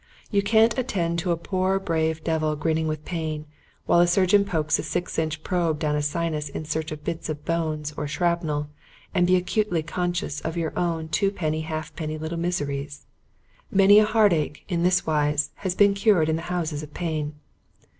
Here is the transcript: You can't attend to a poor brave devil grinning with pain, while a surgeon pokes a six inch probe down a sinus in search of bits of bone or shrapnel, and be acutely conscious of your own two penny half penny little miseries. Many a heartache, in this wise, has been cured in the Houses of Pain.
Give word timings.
You 0.31 0.41
can't 0.41 0.75
attend 0.79 1.19
to 1.19 1.29
a 1.29 1.37
poor 1.37 1.77
brave 1.79 2.23
devil 2.23 2.55
grinning 2.55 2.87
with 2.87 3.05
pain, 3.05 3.45
while 3.85 3.99
a 3.99 4.07
surgeon 4.07 4.43
pokes 4.45 4.79
a 4.79 4.81
six 4.81 5.19
inch 5.19 5.43
probe 5.43 5.77
down 5.77 5.95
a 5.95 6.01
sinus 6.01 6.49
in 6.49 6.65
search 6.65 6.91
of 6.91 7.03
bits 7.03 7.29
of 7.29 7.45
bone 7.45 7.83
or 7.95 8.07
shrapnel, 8.07 8.71
and 9.13 9.27
be 9.27 9.35
acutely 9.35 9.83
conscious 9.83 10.41
of 10.41 10.57
your 10.57 10.73
own 10.75 11.07
two 11.09 11.29
penny 11.29 11.61
half 11.61 11.95
penny 11.95 12.17
little 12.17 12.39
miseries. 12.39 13.05
Many 13.69 13.99
a 13.99 14.05
heartache, 14.05 14.65
in 14.67 14.81
this 14.81 15.05
wise, 15.05 15.51
has 15.57 15.75
been 15.75 15.93
cured 15.93 16.29
in 16.29 16.35
the 16.35 16.41
Houses 16.49 16.81
of 16.81 16.95
Pain. 16.95 17.35